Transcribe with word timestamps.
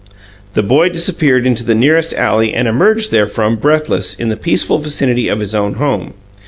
The 0.55 0.63
boy 0.63 0.89
disappeared 0.89 1.45
into 1.45 1.63
the 1.63 1.75
nearest 1.75 2.11
alley 2.15 2.55
and 2.55 2.67
emerged 2.67 3.11
therefrom, 3.11 3.55
breathless, 3.57 4.15
in 4.15 4.29
the 4.29 4.35
peaceful 4.35 4.79
vicinity 4.79 5.27
of 5.27 5.39
his 5.41 5.53
own 5.53 5.75
home. 5.75 6.15